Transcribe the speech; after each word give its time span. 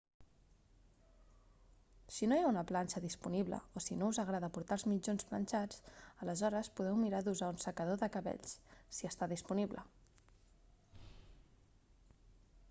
si 2.13 2.29
no 2.31 2.37
hi 2.39 2.45
ha 2.45 2.53
una 2.53 2.63
planxa 2.71 3.01
disponible 3.03 3.59
o 3.75 3.83
si 3.89 3.97
no 3.99 4.07
us 4.13 4.21
agrada 4.23 4.49
portar 4.55 4.79
els 4.79 4.87
mitjons 4.93 5.27
planxats 5.33 5.85
aleshores 6.27 6.71
podeu 6.81 6.97
mirar 7.03 7.21
d'usar 7.29 7.51
un 7.57 7.61
secador 7.67 8.03
de 8.05 8.11
cabells 8.17 8.57
si 8.99 9.11
està 9.13 9.29
disponible 9.37 9.85